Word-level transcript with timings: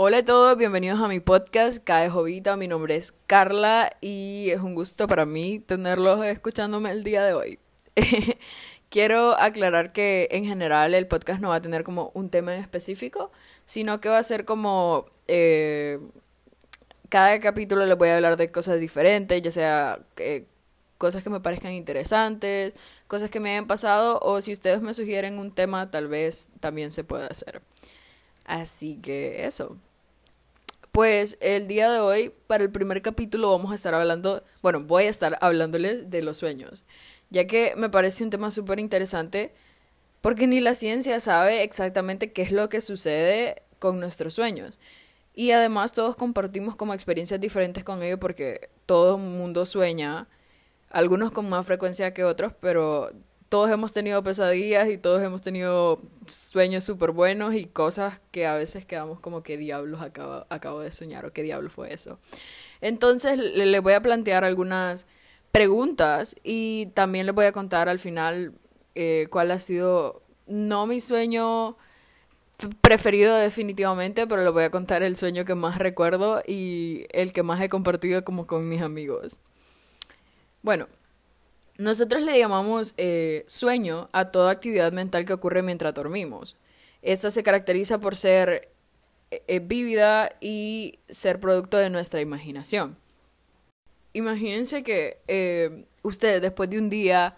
Hola 0.00 0.18
a 0.18 0.24
todos, 0.24 0.56
bienvenidos 0.56 1.00
a 1.00 1.08
mi 1.08 1.18
podcast 1.18 1.82
Cae 1.82 2.08
Jovita. 2.08 2.56
Mi 2.56 2.68
nombre 2.68 2.94
es 2.94 3.12
Carla 3.26 3.90
y 4.00 4.48
es 4.50 4.60
un 4.60 4.76
gusto 4.76 5.08
para 5.08 5.26
mí 5.26 5.58
tenerlos 5.58 6.24
escuchándome 6.24 6.92
el 6.92 7.02
día 7.02 7.24
de 7.24 7.32
hoy. 7.32 7.58
Quiero 8.90 9.36
aclarar 9.36 9.90
que 9.90 10.28
en 10.30 10.44
general 10.44 10.94
el 10.94 11.08
podcast 11.08 11.40
no 11.40 11.48
va 11.48 11.56
a 11.56 11.60
tener 11.60 11.82
como 11.82 12.12
un 12.14 12.30
tema 12.30 12.54
en 12.54 12.60
específico, 12.60 13.32
sino 13.64 14.00
que 14.00 14.08
va 14.08 14.18
a 14.18 14.22
ser 14.22 14.44
como 14.44 15.06
eh, 15.26 15.98
cada 17.08 17.40
capítulo 17.40 17.84
les 17.84 17.98
voy 17.98 18.10
a 18.10 18.14
hablar 18.14 18.36
de 18.36 18.52
cosas 18.52 18.78
diferentes, 18.78 19.42
ya 19.42 19.50
sea 19.50 19.98
eh, 20.18 20.46
cosas 20.96 21.24
que 21.24 21.30
me 21.30 21.40
parezcan 21.40 21.72
interesantes, 21.72 22.76
cosas 23.08 23.30
que 23.30 23.40
me 23.40 23.50
hayan 23.50 23.66
pasado 23.66 24.20
o 24.22 24.40
si 24.42 24.52
ustedes 24.52 24.80
me 24.80 24.94
sugieren 24.94 25.40
un 25.40 25.50
tema 25.52 25.90
tal 25.90 26.06
vez 26.06 26.50
también 26.60 26.92
se 26.92 27.02
pueda 27.02 27.26
hacer. 27.26 27.62
Así 28.44 28.96
que 29.02 29.44
eso. 29.44 29.76
Pues 30.98 31.38
el 31.40 31.68
día 31.68 31.88
de 31.92 32.00
hoy, 32.00 32.34
para 32.48 32.64
el 32.64 32.72
primer 32.72 33.02
capítulo, 33.02 33.52
vamos 33.52 33.70
a 33.70 33.76
estar 33.76 33.94
hablando, 33.94 34.42
bueno, 34.62 34.80
voy 34.80 35.04
a 35.04 35.08
estar 35.08 35.38
hablándoles 35.40 36.10
de 36.10 36.22
los 36.22 36.38
sueños, 36.38 36.82
ya 37.30 37.46
que 37.46 37.74
me 37.76 37.88
parece 37.88 38.24
un 38.24 38.30
tema 38.30 38.50
súper 38.50 38.80
interesante, 38.80 39.54
porque 40.20 40.48
ni 40.48 40.58
la 40.58 40.74
ciencia 40.74 41.20
sabe 41.20 41.62
exactamente 41.62 42.32
qué 42.32 42.42
es 42.42 42.50
lo 42.50 42.68
que 42.68 42.80
sucede 42.80 43.62
con 43.78 44.00
nuestros 44.00 44.34
sueños. 44.34 44.80
Y 45.34 45.52
además 45.52 45.92
todos 45.92 46.16
compartimos 46.16 46.74
como 46.74 46.94
experiencias 46.94 47.40
diferentes 47.40 47.84
con 47.84 48.02
ello 48.02 48.18
porque 48.18 48.68
todo 48.84 49.18
el 49.18 49.22
mundo 49.22 49.66
sueña, 49.66 50.26
algunos 50.90 51.30
con 51.30 51.48
más 51.48 51.64
frecuencia 51.64 52.12
que 52.12 52.24
otros, 52.24 52.54
pero 52.60 53.12
todos 53.48 53.70
hemos 53.70 53.92
tenido 53.92 54.22
pesadillas 54.22 54.88
y 54.90 54.98
todos 54.98 55.22
hemos 55.22 55.42
tenido 55.42 55.98
sueños 56.26 56.84
súper 56.84 57.12
buenos 57.12 57.54
y 57.54 57.64
cosas 57.64 58.20
que 58.30 58.46
a 58.46 58.54
veces 58.56 58.84
quedamos 58.84 59.20
como 59.20 59.42
qué 59.42 59.56
diablos 59.56 60.02
acabo, 60.02 60.44
acabo 60.50 60.80
de 60.80 60.92
soñar 60.92 61.24
o 61.24 61.32
qué 61.32 61.42
diablos 61.42 61.72
fue 61.72 61.92
eso. 61.92 62.18
Entonces 62.80 63.38
le, 63.38 63.80
voy 63.80 63.94
a 63.94 64.02
plantear 64.02 64.44
algunas 64.44 65.06
preguntas 65.50 66.36
y 66.42 66.86
también 66.94 67.26
les 67.26 67.34
voy 67.34 67.46
a 67.46 67.52
contar 67.52 67.88
al 67.88 67.98
final 67.98 68.52
eh, 68.94 69.28
cuál 69.30 69.50
ha 69.50 69.58
sido, 69.58 70.22
no 70.46 70.86
mi 70.86 71.00
sueño 71.00 71.76
preferido 72.80 73.36
definitivamente, 73.36 74.26
pero 74.26 74.42
le 74.42 74.50
voy 74.50 74.64
a 74.64 74.70
contar 74.70 75.02
el 75.02 75.16
sueño 75.16 75.44
que 75.44 75.54
más 75.54 75.78
recuerdo 75.78 76.42
y 76.46 77.06
el 77.12 77.32
que 77.32 77.42
más 77.42 77.60
he 77.62 77.68
compartido 77.68 78.24
como 78.24 78.46
con 78.46 78.68
mis 78.68 78.82
amigos. 78.82 79.40
Bueno, 80.62 80.86
nosotros 81.78 82.22
le 82.22 82.36
llamamos 82.36 82.92
eh, 82.96 83.44
sueño 83.46 84.08
a 84.12 84.30
toda 84.30 84.50
actividad 84.50 84.92
mental 84.92 85.24
que 85.24 85.32
ocurre 85.32 85.62
mientras 85.62 85.94
dormimos. 85.94 86.56
Esta 87.02 87.30
se 87.30 87.44
caracteriza 87.44 87.98
por 87.98 88.16
ser 88.16 88.68
eh, 89.30 89.42
eh, 89.46 89.60
vívida 89.60 90.32
y 90.40 90.98
ser 91.08 91.38
producto 91.38 91.76
de 91.78 91.88
nuestra 91.88 92.20
imaginación. 92.20 92.96
Imagínense 94.12 94.82
que 94.82 95.86
ustedes 96.02 96.42
después 96.42 96.68
de 96.68 96.78
un 96.78 96.90
día 96.90 97.36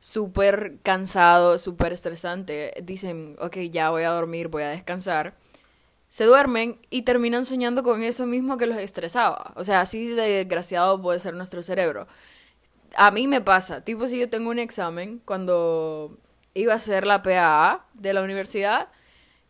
súper 0.00 0.76
cansado, 0.82 1.56
súper 1.56 1.94
estresante, 1.94 2.74
dicen, 2.82 3.36
ok, 3.40 3.56
ya 3.70 3.88
voy 3.88 4.02
a 4.02 4.10
dormir, 4.10 4.48
voy 4.48 4.64
a 4.64 4.68
descansar. 4.68 5.34
Se 6.10 6.24
duermen 6.24 6.78
y 6.90 7.02
terminan 7.02 7.46
soñando 7.46 7.82
con 7.82 8.02
eso 8.02 8.26
mismo 8.26 8.58
que 8.58 8.66
los 8.66 8.78
estresaba. 8.78 9.52
O 9.56 9.64
sea, 9.64 9.80
así 9.80 10.08
de 10.08 10.28
desgraciado 10.28 11.00
puede 11.00 11.20
ser 11.20 11.34
nuestro 11.34 11.62
cerebro 11.62 12.06
a 12.96 13.10
mí 13.10 13.28
me 13.28 13.40
pasa, 13.40 13.84
tipo 13.84 14.06
si 14.06 14.18
yo 14.18 14.28
tengo 14.28 14.50
un 14.50 14.58
examen 14.58 15.20
cuando 15.24 16.18
iba 16.54 16.72
a 16.72 16.76
hacer 16.76 17.06
la 17.06 17.22
PAA 17.22 17.86
de 17.94 18.12
la 18.12 18.22
universidad, 18.22 18.88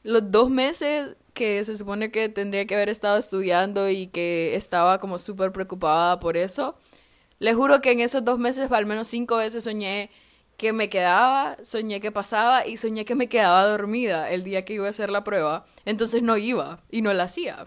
los 0.02 0.30
dos 0.30 0.50
meses 0.50 1.16
que 1.34 1.64
se 1.64 1.77
supone 1.77 2.11
que 2.11 2.28
tendría 2.28 2.66
que 2.66 2.74
haber 2.74 2.88
estado 2.88 3.18
estudiando 3.18 3.88
y 3.88 4.08
que 4.08 4.55
estaba 4.56 4.98
como 4.98 5.18
súper 5.18 5.52
preocupada 5.52 6.20
por 6.20 6.36
eso, 6.36 6.77
les 7.38 7.56
juro 7.56 7.80
que 7.80 7.92
en 7.92 8.00
esos 8.00 8.24
dos 8.24 8.38
meses 8.38 8.70
al 8.70 8.86
menos 8.86 9.08
cinco 9.08 9.36
veces 9.36 9.64
soñé 9.64 10.11
que 10.57 10.74
me 10.74 10.90
quedaba, 10.90 11.57
soñé 11.62 12.01
que 12.01 12.12
pasaba 12.12 12.67
y 12.67 12.77
soñé 12.77 13.07
que 13.07 13.14
me 13.14 13.28
quedaba 13.28 13.64
dormida 13.64 14.30
el 14.30 14.45
día 14.45 14.61
que 14.62 14.74
iba 14.74 14.86
a 14.86 14.90
hacer 14.90 15.08
la 15.08 15.24
prueba, 15.24 15.64
entonces 15.86 16.22
no 16.22 16.36
iba 16.36 16.80
y 16.90 17.01
no 17.01 17.14
la 17.14 17.24
hacía. 17.24 17.67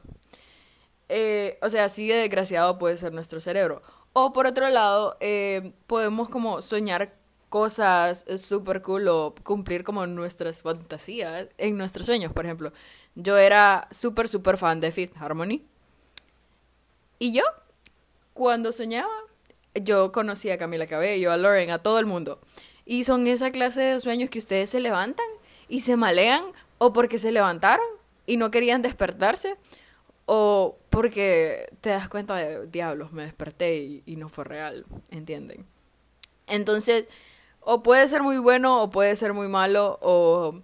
Eh, 1.09 1.57
o 1.61 1.69
sea, 1.69 1.85
así 1.85 2.07
de 2.07 2.17
desgraciado 2.17 2.78
puede 2.78 2.97
ser 2.97 3.13
nuestro 3.13 3.41
cerebro. 3.41 3.81
O 4.13 4.31
por 4.31 4.46
otro 4.47 4.69
lado, 4.69 5.18
eh, 5.19 5.74
podemos 5.88 6.29
como 6.29 6.62
soñar 6.62 7.16
cosas 7.50 8.25
súper 8.38 8.81
cool 8.81 9.07
o 9.07 9.35
cumplir 9.44 9.84
como 9.84 10.07
nuestras 10.07 10.62
fantasías 10.62 11.47
en 11.57 11.78
nuestros 11.78 12.06
sueños. 12.07 12.31
Por 12.31 12.46
ejemplo, 12.46 12.72
yo 13.16 13.38
era 13.38 13.88
súper, 13.91 14.28
súper 14.28 14.57
fan 14.57 14.79
de 14.79 14.91
Fifth 14.91 15.16
Harmony. 15.19 15.63
Y 17.19 17.34
yo, 17.34 17.44
cuando 18.34 18.72
soñaba, 18.72 19.13
yo 19.75 20.12
conocía 20.12 20.56
a 20.56 20.57
Camila 20.57 20.88
Cabello, 20.88 21.31
a 21.31 21.38
Lauren, 21.38 21.72
a 21.72 21.79
todo 21.79 22.00
el 22.00 22.06
mundo. 22.06 22.40
Y 22.85 23.03
son 23.03 23.28
esa 23.28 23.52
clase 23.52 23.81
de 23.81 24.00
sueños 24.00 24.29
que 24.29 24.40
ustedes 24.40 24.69
se 24.69 24.79
levantan 24.79 25.25
y 25.68 25.81
se 25.81 25.96
malean 25.96 26.44
o 26.79 26.91
porque 26.91 27.18
se 27.18 27.31
levantaron 27.31 27.85
y 28.25 28.38
no 28.38 28.52
querían 28.52 28.81
despertarse 28.81 29.57
o 30.25 30.78
porque 30.93 31.73
te 31.81 31.89
das 31.89 32.07
cuenta 32.07 32.35
de, 32.35 32.67
diablos, 32.67 33.11
me 33.11 33.23
desperté 33.23 34.01
y, 34.05 34.15
no 34.15 34.29
fue 34.29 34.43
real, 34.43 34.85
¿entienden? 35.09 35.65
Entonces, 36.45 37.09
o 37.61 37.81
puede 37.81 38.07
ser 38.07 38.21
muy 38.21 38.37
bueno 38.37 38.83
o 38.83 38.91
puede 38.91 39.15
ser 39.15 39.33
muy 39.33 39.47
malo, 39.47 39.97
o 40.03 40.61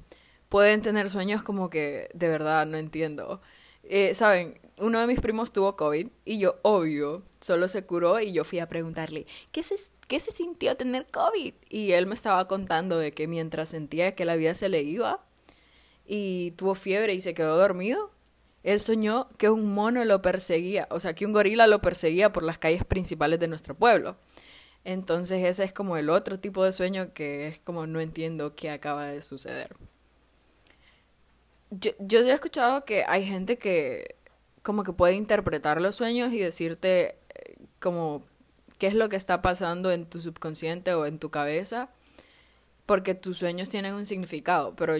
pueden 0.47 0.83
tener 0.83 1.09
sueños 1.09 1.41
como 1.41 1.71
que 1.71 2.11
de 2.13 2.29
verdad 2.29 2.67
no 2.67 2.77
entiendo. 2.77 3.41
Eh, 3.81 4.13
Saben, 4.13 4.59
uno 4.77 4.99
de 4.99 5.07
mis 5.07 5.19
primos 5.19 5.51
tuvo 5.51 5.75
COVID 5.75 6.09
y 6.25 6.37
yo, 6.37 6.59
obvio, 6.61 7.23
solo 7.41 7.67
se 7.67 7.83
curó 7.87 8.19
y 8.19 8.31
yo 8.31 8.43
fui 8.43 8.59
a 8.59 8.67
preguntarle, 8.67 9.25
¿qué 9.51 9.63
se, 9.63 9.73
¿qué 10.07 10.19
se 10.19 10.31
sintió 10.31 10.77
tener 10.77 11.07
COVID? 11.07 11.55
Y 11.69 11.93
él 11.93 12.05
me 12.05 12.13
estaba 12.13 12.47
contando 12.47 12.99
de 12.99 13.13
que 13.13 13.27
mientras 13.27 13.69
sentía 13.69 14.13
que 14.13 14.25
la 14.25 14.35
vida 14.35 14.53
se 14.53 14.69
le 14.69 14.83
iba 14.83 15.25
y 16.05 16.51
tuvo 16.51 16.75
fiebre 16.75 17.15
y 17.15 17.21
se 17.21 17.33
quedó 17.33 17.57
dormido, 17.57 18.11
él 18.63 18.81
soñó 18.81 19.29
que 19.37 19.49
un 19.49 19.73
mono 19.73 20.03
lo 20.05 20.21
perseguía, 20.21 20.87
o 20.91 20.99
sea, 20.99 21.13
que 21.13 21.25
un 21.25 21.31
gorila 21.31 21.67
lo 21.67 21.81
perseguía 21.81 22.31
por 22.33 22.43
las 22.43 22.57
calles 22.57 22.83
principales 22.83 23.39
de 23.39 23.47
nuestro 23.47 23.75
pueblo. 23.75 24.17
Entonces 24.83 25.43
ese 25.43 25.63
es 25.63 25.73
como 25.73 25.97
el 25.97 26.09
otro 26.09 26.39
tipo 26.39 26.63
de 26.63 26.71
sueño 26.71 27.13
que 27.13 27.47
es 27.47 27.59
como 27.59 27.87
no 27.87 27.99
entiendo 27.99 28.55
qué 28.55 28.69
acaba 28.69 29.05
de 29.05 29.21
suceder. 29.21 29.75
Yo, 31.71 31.91
yo 31.99 32.19
he 32.19 32.31
escuchado 32.31 32.85
que 32.85 33.03
hay 33.07 33.25
gente 33.25 33.57
que 33.57 34.15
como 34.63 34.83
que 34.83 34.93
puede 34.93 35.13
interpretar 35.13 35.81
los 35.81 35.95
sueños 35.95 36.33
y 36.33 36.39
decirte 36.39 37.17
eh, 37.33 37.55
como 37.79 38.23
qué 38.77 38.87
es 38.87 38.93
lo 38.93 39.09
que 39.09 39.15
está 39.15 39.41
pasando 39.41 39.91
en 39.91 40.05
tu 40.05 40.21
subconsciente 40.21 40.93
o 40.93 41.05
en 41.05 41.19
tu 41.19 41.29
cabeza, 41.29 41.89
porque 42.85 43.13
tus 43.15 43.37
sueños 43.37 43.69
tienen 43.69 43.93
un 43.93 44.05
significado, 44.05 44.75
pero 44.75 44.95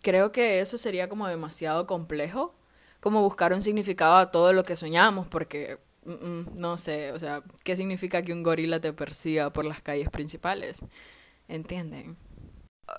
creo 0.00 0.32
que 0.32 0.60
eso 0.60 0.78
sería 0.78 1.08
como 1.08 1.28
demasiado 1.28 1.86
complejo 1.86 2.54
como 3.02 3.20
buscar 3.20 3.52
un 3.52 3.62
significado 3.62 4.16
a 4.16 4.30
todo 4.30 4.52
lo 4.52 4.62
que 4.62 4.76
soñamos, 4.76 5.26
porque 5.26 5.78
mm, 6.04 6.12
mm, 6.12 6.46
no 6.54 6.78
sé, 6.78 7.10
o 7.10 7.18
sea, 7.18 7.42
¿qué 7.64 7.76
significa 7.76 8.22
que 8.22 8.32
un 8.32 8.44
gorila 8.44 8.80
te 8.80 8.92
persiga 8.92 9.52
por 9.52 9.64
las 9.64 9.82
calles 9.82 10.08
principales? 10.08 10.84
¿Entienden? 11.48 12.16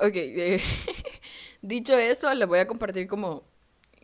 Ok, 0.01 0.15
eh, 0.15 0.61
dicho 1.61 1.97
eso, 1.97 2.33
les 2.33 2.47
voy 2.49 2.59
a 2.59 2.67
compartir 2.67 3.07
como 3.07 3.43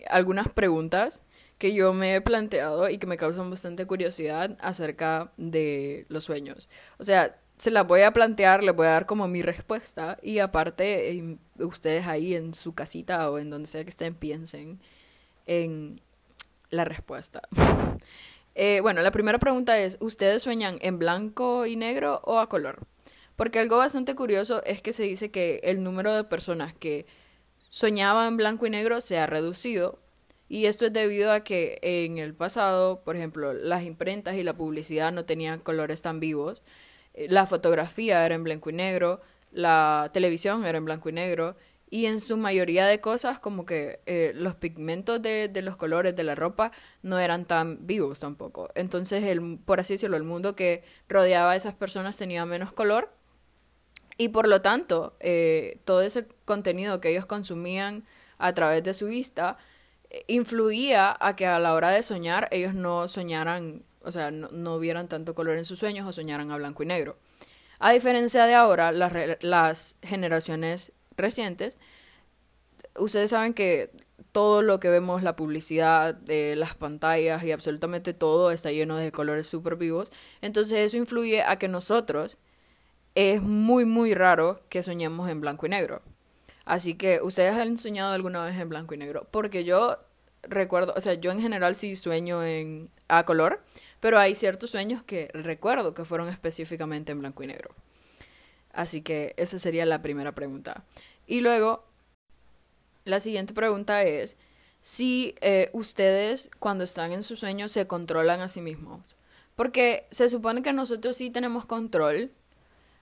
algunas 0.08 0.48
preguntas 0.48 1.22
que 1.58 1.74
yo 1.74 1.94
me 1.94 2.16
he 2.16 2.22
planteado 2.22 2.90
y 2.90 2.98
que 2.98 3.08
me 3.08 3.18
causan 3.18 3.50
bastante 3.50 3.86
curiosidad 3.86 4.56
acerca 4.62 5.34
de 5.36 6.06
los 6.08 6.24
sueños. 6.24 6.70
O 6.98 7.04
sea, 7.04 7.38
se 7.58 7.72
las 7.72 7.86
voy 7.86 8.04
a 8.04 8.14
plantear, 8.14 8.64
les 8.64 8.74
voy 8.74 8.88
a 8.88 8.92
dar 8.92 9.06
como 9.06 9.28
mi 9.28 9.42
respuesta 9.42 10.18
y 10.24 10.40
aparte 10.40 11.38
ustedes 11.58 12.08
ahí 12.08 12.36
en 12.36 12.54
su 12.54 12.74
casita 12.74 13.30
o 13.30 13.38
en 13.38 13.50
donde 13.50 13.68
sea 13.68 13.84
que 13.84 13.90
estén 13.90 14.16
piensen 14.16 14.80
en 15.50 16.02
la 16.70 16.86
respuesta. 16.86 17.42
Eh, 18.56 18.82
bueno, 18.82 19.02
la 19.02 19.12
primera 19.12 19.38
pregunta 19.38 19.80
es, 19.80 19.96
¿ustedes 20.02 20.44
sueñan 20.44 20.80
en 20.82 21.00
blanco 21.00 21.66
y 21.66 21.78
negro 21.78 22.20
o 22.26 22.40
a 22.40 22.50
color? 22.50 22.80
Porque 23.38 23.60
algo 23.60 23.78
bastante 23.78 24.16
curioso 24.16 24.62
es 24.66 24.82
que 24.82 24.92
se 24.92 25.04
dice 25.04 25.32
que 25.32 25.62
el 25.64 25.82
número 25.82 26.14
de 26.14 26.26
personas 26.26 26.74
que 26.74 27.06
soñaban 27.70 28.28
en 28.28 28.38
blanco 28.38 28.66
y 28.66 28.70
negro 28.70 29.00
se 29.00 29.18
ha 29.18 29.28
reducido 29.28 30.00
y 30.50 30.66
esto 30.66 30.88
es 30.88 30.92
debido 30.92 31.32
a 31.32 31.44
que 31.44 31.80
en 31.84 32.18
el 32.18 32.34
pasado, 32.34 33.02
por 33.04 33.16
ejemplo, 33.16 33.54
las 33.54 33.84
imprentas 33.84 34.36
y 34.36 34.44
la 34.44 34.58
publicidad 34.58 35.14
no 35.14 35.24
tenían 35.24 35.60
colores 35.60 36.02
tan 36.02 36.20
vivos, 36.20 36.62
eh, 37.14 37.28
la 37.30 37.46
fotografía 37.46 38.26
era 38.26 38.36
en 38.36 38.44
blanco 38.44 38.72
y 38.72 38.74
negro, 38.74 39.22
la 39.52 40.10
televisión 40.12 40.66
era 40.66 40.80
en 40.80 40.86
blanco 40.86 41.08
y 41.08 41.14
negro 41.14 41.56
y 41.90 42.06
en 42.06 42.20
su 42.20 42.38
mayoría 42.38 42.86
de 42.86 43.02
cosas 43.02 43.40
como 43.40 43.66
que 43.66 44.00
eh, 44.06 44.32
los 44.36 44.56
pigmentos 44.56 45.22
de, 45.22 45.48
de, 45.48 45.62
los 45.62 45.76
colores 45.76 46.16
de 46.16 46.24
la 46.24 46.36
ropa 46.36 46.72
no 47.02 47.20
eran 47.20 47.46
tan 47.46 47.88
vivos 47.88 48.20
tampoco. 48.20 48.70
Entonces, 48.76 49.24
el, 49.24 49.58
por 49.66 49.80
así 49.80 49.96
decirlo, 49.96 50.18
el 50.18 50.24
mundo 50.24 50.56
que 50.56 50.84
rodeaba 51.08 51.52
a 51.52 51.56
esas 51.56 51.74
personas 51.74 52.18
tenía 52.18 52.46
menos 52.46 52.72
color 52.72 53.12
y 54.18 54.30
por 54.30 54.48
lo 54.48 54.62
tanto 54.62 55.16
eh, 55.20 55.80
todo 55.86 56.02
ese 56.02 56.28
contenido 56.46 57.02
que 57.02 57.10
ellos 57.10 57.26
consumían 57.26 58.06
a 58.38 58.54
través 58.54 58.84
de 58.84 58.94
su 58.94 59.08
vista 59.08 59.58
influía 60.28 61.16
a 61.20 61.36
que 61.36 61.46
a 61.46 61.60
la 61.60 61.74
hora 61.74 61.90
de 61.90 62.04
soñar 62.04 62.48
ellos 62.52 62.74
no 62.74 63.08
soñaran, 63.08 63.84
o 64.02 64.12
sea, 64.12 64.32
no, 64.32 64.80
vieran 64.80 65.08
tanto 65.08 65.36
color 65.36 65.58
en 65.58 65.66
sus 65.66 65.80
sueños 65.80 66.08
o 66.08 66.14
soñaran 66.14 66.52
a 66.52 66.58
blanco 66.58 66.84
y 66.84 66.88
negro. 66.88 67.18
A 67.80 67.92
diferencia 67.92 68.46
de 68.46 68.56
ahora, 68.56 68.92
las, 68.92 69.14
las 69.42 69.98
generaciones 70.02 70.92
recientes, 71.20 71.78
ustedes 72.96 73.30
saben 73.30 73.54
que 73.54 73.92
todo 74.32 74.62
lo 74.62 74.80
que 74.80 74.90
vemos, 74.90 75.24
la 75.24 75.36
publicidad, 75.36 76.20
las 76.28 76.76
pantallas 76.76 77.44
y 77.44 77.52
absolutamente 77.52 78.14
todo 78.14 78.52
está 78.52 78.72
lleno 78.72 78.98
de 78.98 79.12
colores 79.12 79.48
súper 79.48 79.76
vivos. 79.76 80.12
Entonces 80.42 80.80
eso 80.80 80.98
influye 80.98 81.42
a 81.42 81.58
que 81.58 81.68
nosotros 81.68 82.38
es 83.16 83.42
muy, 83.42 83.86
muy 83.86 84.14
raro 84.14 84.62
que 84.70 84.84
soñemos 84.84 85.30
en 85.30 85.42
blanco 85.42 85.66
y 85.66 85.70
negro. 85.70 86.02
Así 86.66 86.94
que 86.94 87.22
ustedes 87.22 87.56
han 87.56 87.78
soñado 87.78 88.14
alguna 88.14 88.46
vez 88.46 88.56
en 88.60 88.70
blanco 88.70 88.94
y 88.94 88.98
negro. 88.98 89.28
Porque 89.32 89.64
yo 89.64 89.98
recuerdo, 90.44 90.94
o 90.96 91.02
sea, 91.02 91.16
yo 91.16 91.32
en 91.32 91.42
general 91.42 91.74
sí 91.74 91.96
sueño 91.96 92.42
a 93.08 93.26
color, 93.26 93.64
pero 94.00 94.20
hay 94.20 94.36
ciertos 94.36 94.70
sueños 94.70 95.02
que 95.02 95.30
recuerdo 95.34 95.96
que 95.96 96.06
fueron 96.06 96.30
específicamente 96.30 97.12
en 97.12 97.20
blanco 97.20 97.44
y 97.44 97.48
negro. 97.48 97.72
Así 98.72 99.02
que 99.02 99.34
esa 99.38 99.60
sería 99.60 99.86
la 99.86 100.02
primera 100.02 100.34
pregunta. 100.34 100.84
Y 101.28 101.42
luego, 101.42 101.86
la 103.06 103.20
siguiente 103.20 103.54
pregunta 103.54 104.04
es 104.04 104.38
si 104.82 105.36
eh, 105.42 105.70
ustedes 105.74 106.52
cuando 106.60 106.84
están 106.84 107.12
en 107.12 107.24
sus 107.24 107.40
sueños 107.40 107.72
se 107.72 107.88
controlan 107.88 108.42
a 108.42 108.48
sí 108.48 108.62
mismos. 108.62 109.16
Porque 109.56 110.08
se 110.12 110.30
supone 110.30 110.62
que 110.62 110.72
nosotros 110.72 111.18
sí 111.18 111.30
tenemos 111.30 111.66
control 111.66 112.32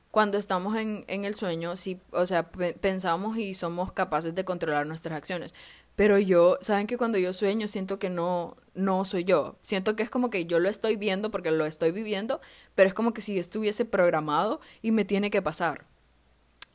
cuando 0.09 0.37
estamos 0.37 0.75
en, 0.75 1.05
en 1.07 1.25
el 1.25 1.35
sueño, 1.35 1.75
sí, 1.75 1.99
o 2.11 2.25
sea, 2.25 2.49
pensamos 2.49 3.37
y 3.37 3.53
somos 3.53 3.91
capaces 3.91 4.33
de 4.33 4.45
controlar 4.45 4.87
nuestras 4.87 5.15
acciones. 5.15 5.53
Pero 5.97 6.19
yo, 6.19 6.59
¿saben 6.61 6.85
que 6.85 6.95
cuando 6.95 7.17
yo 7.17 7.33
sueño 7.33 7.67
siento 7.67 7.97
que 7.97 8.11
no, 8.11 8.55
no 8.75 9.03
soy 9.03 9.23
yo? 9.23 9.57
Siento 9.63 9.95
que 9.95 10.03
es 10.03 10.11
como 10.11 10.29
que 10.29 10.45
yo 10.45 10.59
lo 10.59 10.69
estoy 10.69 10.95
viendo 10.95 11.31
porque 11.31 11.49
lo 11.49 11.65
estoy 11.65 11.91
viviendo, 11.91 12.39
pero 12.75 12.87
es 12.87 12.93
como 12.93 13.15
que 13.15 13.21
si 13.21 13.39
estuviese 13.39 13.83
programado 13.83 14.61
y 14.83 14.91
me 14.91 15.05
tiene 15.05 15.31
que 15.31 15.41
pasar. 15.41 15.85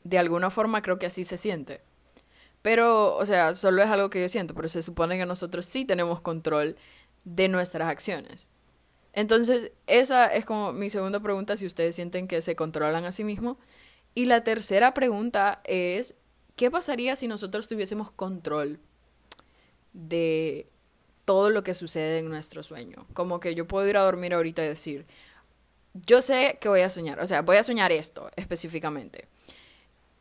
De 0.03 0.17
alguna 0.17 0.49
forma 0.49 0.81
creo 0.81 0.99
que 0.99 1.05
así 1.05 1.23
se 1.23 1.37
siente. 1.37 1.79
Pero, 2.61 3.15
o 3.15 3.25
sea, 3.25 3.53
solo 3.53 3.81
es 3.81 3.89
algo 3.89 4.09
que 4.09 4.19
yo 4.19 4.27
siento, 4.27 4.53
pero 4.55 4.67
se 4.67 4.81
supone 4.81 5.17
que 5.17 5.25
nosotros 5.25 5.67
sí 5.67 5.85
tenemos 5.85 6.19
control 6.19 6.75
de 7.23 7.47
nuestras 7.47 7.87
acciones. 7.87 8.49
Entonces, 9.13 9.71
esa 9.87 10.27
es 10.27 10.43
como 10.43 10.73
mi 10.73 10.89
segunda 10.89 11.21
pregunta, 11.21 11.55
si 11.55 11.65
ustedes 11.65 11.95
sienten 11.95 12.27
que 12.27 12.41
se 12.41 12.57
controlan 12.57 13.05
a 13.05 13.13
sí 13.13 13.23
mismos. 13.23 13.55
Y 14.15 14.25
la 14.25 14.43
tercera 14.43 14.93
pregunta 14.93 15.61
es, 15.63 16.15
¿qué 16.57 16.69
pasaría 16.69 17.15
si 17.15 17.29
nosotros 17.29 17.69
tuviésemos 17.69 18.11
control 18.11 18.81
de 19.93 20.67
todo 21.25 21.49
lo 21.49 21.63
que 21.63 21.73
sucede 21.73 22.19
en 22.19 22.29
nuestro 22.29 22.63
sueño? 22.63 23.05
Como 23.13 23.39
que 23.39 23.55
yo 23.55 23.67
puedo 23.67 23.87
ir 23.87 23.97
a 23.97 24.01
dormir 24.01 24.33
ahorita 24.33 24.63
y 24.63 24.67
decir, 24.67 25.05
yo 25.93 26.21
sé 26.21 26.57
que 26.59 26.69
voy 26.69 26.81
a 26.81 26.89
soñar, 26.89 27.19
o 27.19 27.27
sea, 27.27 27.41
voy 27.41 27.57
a 27.57 27.63
soñar 27.63 27.91
esto 27.91 28.29
específicamente. 28.35 29.27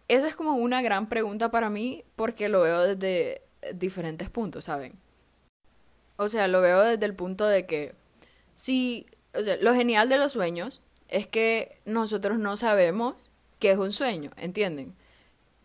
Esa 0.09 0.29
es 0.29 0.37
como 0.37 0.53
una 0.53 0.83
gran 0.83 1.09
pregunta 1.09 1.51
para 1.51 1.71
mí 1.71 2.05
porque 2.17 2.49
lo 2.49 2.61
veo 2.61 2.83
desde 2.83 3.43
diferentes 3.75 4.29
puntos, 4.31 4.65
¿saben? 4.67 4.95
O 6.17 6.29
sea, 6.29 6.49
lo 6.49 6.61
veo 6.61 6.83
desde 6.83 7.07
el 7.07 7.15
punto 7.15 7.47
de 7.47 7.67
que 7.67 7.95
Sí, 8.55 9.07
o 9.35 9.43
sea, 9.43 9.57
lo 9.57 9.75
genial 9.75 10.09
de 10.09 10.19
los 10.19 10.33
sueños 10.33 10.81
es 11.09 11.27
que 11.27 11.79
nosotros 11.85 12.39
no 12.39 12.57
sabemos 12.57 13.15
qué 13.59 13.73
es 13.73 13.79
un 13.79 13.93
sueño, 13.93 14.31
¿entienden? 14.37 14.95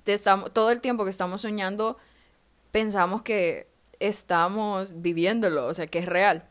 Estamos, 0.05 0.53
todo 0.53 0.71
el 0.71 0.79
tiempo 0.79 1.03
que 1.03 1.09
estamos 1.09 1.41
soñando 1.41 1.97
pensamos 2.71 3.23
que 3.23 3.67
estamos 3.99 5.01
viviéndolo, 5.01 5.65
o 5.65 5.73
sea, 5.73 5.87
que 5.87 5.99
es 5.99 6.05
real. 6.05 6.47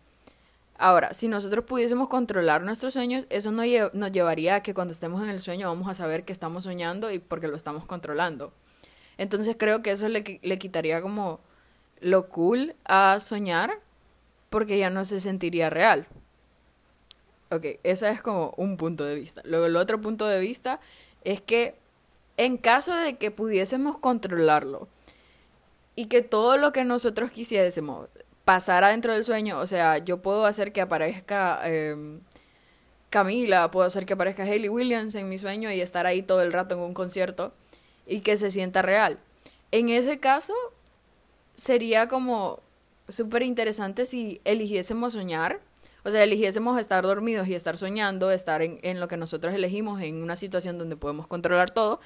Ahora, 0.78 1.14
si 1.14 1.28
nosotros 1.28 1.64
pudiésemos 1.64 2.08
controlar 2.08 2.62
nuestros 2.62 2.92
sueños, 2.92 3.26
eso 3.30 3.50
nos, 3.50 3.66
nos 3.94 4.12
llevaría 4.12 4.56
a 4.56 4.62
que 4.62 4.74
cuando 4.74 4.92
estemos 4.92 5.22
en 5.22 5.30
el 5.30 5.40
sueño 5.40 5.68
vamos 5.68 5.88
a 5.88 5.94
saber 5.94 6.24
que 6.24 6.32
estamos 6.32 6.64
soñando 6.64 7.10
y 7.10 7.18
porque 7.18 7.48
lo 7.48 7.56
estamos 7.56 7.86
controlando. 7.86 8.52
Entonces 9.16 9.56
creo 9.58 9.82
que 9.82 9.90
eso 9.90 10.08
le, 10.08 10.40
le 10.42 10.58
quitaría 10.58 11.00
como 11.00 11.40
lo 12.00 12.28
cool 12.28 12.74
a 12.84 13.18
soñar 13.20 13.80
porque 14.50 14.78
ya 14.78 14.90
no 14.90 15.04
se 15.06 15.20
sentiría 15.20 15.70
real. 15.70 16.06
Ok, 17.50 17.64
ese 17.82 18.10
es 18.10 18.20
como 18.20 18.52
un 18.58 18.76
punto 18.76 19.04
de 19.04 19.14
vista. 19.14 19.40
Luego 19.44 19.66
el 19.66 19.76
otro 19.76 20.00
punto 20.00 20.26
de 20.26 20.40
vista 20.40 20.80
es 21.24 21.40
que 21.40 21.78
en 22.36 22.58
caso 22.58 22.94
de 22.94 23.16
que 23.16 23.30
pudiésemos 23.30 23.98
controlarlo 23.98 24.88
y 25.96 26.06
que 26.06 26.22
todo 26.22 26.56
lo 26.56 26.72
que 26.72 26.84
nosotros 26.84 27.32
quisiésemos 27.32 28.08
pasara 28.44 28.90
dentro 28.90 29.12
del 29.12 29.24
sueño, 29.24 29.58
o 29.58 29.66
sea, 29.66 29.98
yo 29.98 30.22
puedo 30.22 30.46
hacer 30.46 30.72
que 30.72 30.80
aparezca 30.80 31.60
em, 31.64 32.20
Camila, 33.10 33.70
puedo 33.70 33.86
hacer 33.86 34.06
que 34.06 34.12
aparezca 34.12 34.44
Hayley 34.44 34.68
Williams 34.68 35.14
en 35.16 35.28
mi 35.28 35.38
sueño 35.38 35.70
y 35.72 35.80
estar 35.80 36.06
ahí 36.06 36.22
todo 36.22 36.42
el 36.42 36.52
rato 36.52 36.76
en 36.76 36.82
un 36.82 36.94
concierto 36.94 37.52
y 38.06 38.20
que 38.20 38.36
se 38.36 38.52
sienta 38.52 38.82
real. 38.82 39.18
En 39.72 39.88
ese 39.88 40.20
caso, 40.20 40.54
sería 41.56 42.06
como 42.06 42.60
súper 43.08 43.42
interesante 43.42 44.06
si 44.06 44.40
eligiésemos 44.44 45.14
soñar 45.14 45.60
o 46.06 46.10
sea, 46.12 46.22
eligiésemos 46.22 46.78
estar 46.78 47.02
dormidos 47.02 47.48
y 47.48 47.54
estar 47.56 47.76
soñando, 47.76 48.30
estar 48.30 48.62
en, 48.62 48.78
en 48.82 49.00
lo 49.00 49.08
que 49.08 49.16
nosotros 49.16 49.52
elegimos, 49.52 50.00
en 50.00 50.22
una 50.22 50.36
situación 50.36 50.78
donde 50.78 50.94
podemos 50.94 51.26
controlar 51.26 51.70
todo, 51.70 51.98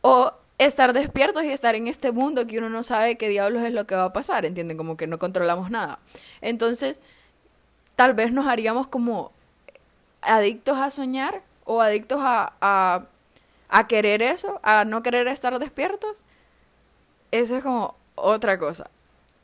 o 0.00 0.32
estar 0.60 0.92
despiertos 0.92 1.44
y 1.44 1.48
estar 1.50 1.74
en 1.74 1.86
este 1.86 2.12
mundo 2.12 2.46
que 2.46 2.58
uno 2.58 2.68
no 2.68 2.82
sabe 2.82 3.16
qué 3.16 3.28
diablos 3.28 3.62
es 3.62 3.72
lo 3.72 3.86
que 3.86 3.94
va 3.94 4.04
a 4.04 4.12
pasar, 4.12 4.44
¿entienden? 4.44 4.76
Como 4.76 4.96
que 4.96 5.06
no 5.06 5.18
controlamos 5.18 5.70
nada. 5.70 5.98
Entonces, 6.40 7.00
tal 7.96 8.14
vez 8.14 8.32
nos 8.32 8.46
haríamos 8.46 8.86
como 8.86 9.32
adictos 10.22 10.78
a 10.78 10.90
soñar 10.90 11.42
o 11.64 11.80
adictos 11.80 12.20
a, 12.22 12.52
a, 12.60 13.06
a 13.68 13.86
querer 13.88 14.22
eso, 14.22 14.60
a 14.62 14.84
no 14.84 15.02
querer 15.02 15.28
estar 15.28 15.58
despiertos. 15.58 16.22
Eso 17.30 17.56
es 17.56 17.62
como 17.62 17.94
otra 18.14 18.58
cosa. 18.58 18.90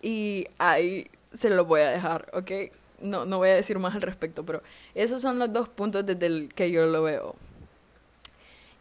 Y 0.03 0.49
ahí 0.59 1.11
se 1.33 1.51
lo 1.51 1.65
voy 1.65 1.81
a 1.81 1.91
dejar, 1.91 2.29
¿ok? 2.35 2.53
no, 3.01 3.25
no 3.25 3.39
voy 3.39 3.51
a 3.51 3.55
decir 3.55 3.79
más 3.79 3.95
al 3.95 4.03
respecto, 4.03 4.45
pero 4.45 4.63
esos 4.95 5.21
son 5.21 5.39
los 5.39 5.53
dos 5.53 5.69
puntos 5.69 6.05
desde 6.07 6.27
el 6.27 6.53
que 6.55 6.71
yo 6.71 6.87
lo 6.87 7.03
veo. 7.03 7.35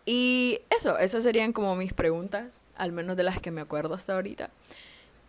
Y 0.06 0.60
eso, 0.70 0.98
esas 1.00 1.24
serían 1.24 1.52
como 1.52 1.76
mis 1.76 1.94
preguntas, 1.94 2.62
al 2.76 2.92
menos 2.92 3.18
de 3.18 3.24
las 3.24 3.42
que 3.42 3.52
me 3.52 3.62
acuerdo 3.62 3.96
hasta 3.96 4.14
ahorita. 4.14 4.50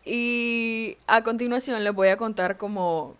Y 0.04 0.98
a 1.06 1.24
continuación 1.24 1.82
les 1.82 1.94
voy 1.94 2.08
a 2.08 2.16
contar 2.16 2.58
como 2.58 3.16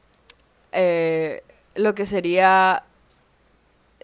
eh, 0.72 1.42
lo 1.74 1.94
que 1.94 2.06
sería 2.06 2.84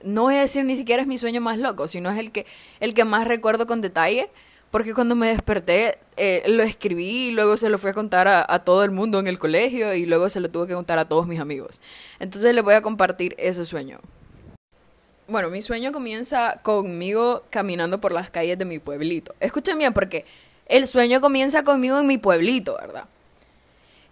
no 0.04 0.22
voy 0.22 0.36
a 0.36 0.40
decir 0.40 0.64
ni 0.64 0.76
siquiera 0.76 1.02
es 1.02 1.08
mi 1.08 1.18
sueño 1.18 1.40
más 1.40 1.58
loco, 1.58 1.88
sino 1.88 2.10
es 2.10 2.18
el 2.18 2.32
que, 2.32 2.46
el 2.80 2.94
que 2.94 3.04
más 3.04 3.26
recuerdo 3.26 3.66
con 3.66 3.80
detalle, 3.80 4.30
porque 4.70 4.94
cuando 4.94 5.14
me 5.14 5.28
desperté 5.28 5.98
eh, 6.16 6.42
lo 6.48 6.62
escribí 6.62 7.28
y 7.28 7.30
luego 7.30 7.56
se 7.56 7.68
lo 7.68 7.78
fui 7.78 7.90
a 7.90 7.94
contar 7.94 8.26
a, 8.28 8.58
todo 8.60 8.84
el 8.84 8.90
mundo 8.90 9.18
en 9.18 9.26
el 9.26 9.38
colegio 9.38 9.94
y 9.94 10.06
luego 10.06 10.28
se 10.28 10.40
lo 10.40 10.50
tuve 10.50 10.66
que 10.66 10.74
contar 10.74 10.98
a 10.98 11.04
todos 11.04 11.26
mis 11.26 11.40
amigos. 11.40 11.80
Entonces 12.20 12.54
les 12.54 12.64
voy 12.64 12.74
a 12.74 12.82
compartir 12.82 13.34
ese 13.38 13.64
sueño. 13.64 14.00
Bueno, 15.32 15.48
mi 15.48 15.62
sueño 15.62 15.92
comienza 15.92 16.60
conmigo 16.60 17.44
caminando 17.48 18.02
por 18.02 18.12
las 18.12 18.28
calles 18.28 18.58
de 18.58 18.66
mi 18.66 18.78
pueblito. 18.78 19.34
Escuchen 19.40 19.78
bien 19.78 19.94
porque 19.94 20.26
el 20.66 20.86
sueño 20.86 21.22
comienza 21.22 21.64
conmigo 21.64 21.98
en 21.98 22.06
mi 22.06 22.18
pueblito, 22.18 22.76
¿verdad? 22.78 23.04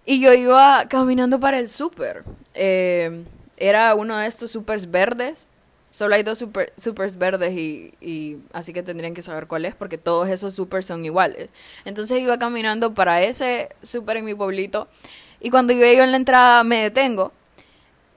Y 0.06 0.18
yo 0.18 0.32
iba 0.32 0.86
caminando 0.88 1.38
para 1.38 1.58
el 1.58 1.68
súper. 1.68 2.24
Eh, 2.54 3.22
era 3.58 3.94
uno 3.94 4.16
de 4.16 4.28
estos 4.28 4.50
supers 4.50 4.90
verdes 4.90 5.46
Solo 5.90 6.14
hay 6.14 6.22
dos 6.22 6.38
super, 6.38 6.72
supers 6.76 7.18
verdes 7.18 7.52
y, 7.52 8.38
así 8.52 8.72
que 8.72 8.82
tendrían 8.82 9.12
que 9.12 9.22
saber 9.22 9.48
cuál 9.48 9.66
es 9.66 9.74
porque 9.74 9.98
todos 9.98 10.28
esos 10.28 10.54
supers 10.54 10.86
son 10.86 11.04
iguales. 11.04 11.50
Entonces 11.84 12.20
iba 12.22 12.38
caminando 12.38 12.94
para 12.94 13.22
ese 13.22 13.70
super 13.82 14.16
en 14.16 14.24
mi 14.24 14.34
pueblito 14.34 14.86
y 15.40 15.50
cuando 15.50 15.72
yo 15.72 15.80
llego 15.80 16.04
en 16.04 16.12
la 16.12 16.16
entrada 16.16 16.62
me 16.62 16.84
detengo 16.84 17.32